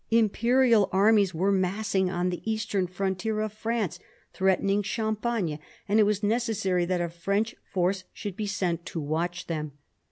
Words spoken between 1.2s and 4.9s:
were massing on the eastern frontier of France, threatening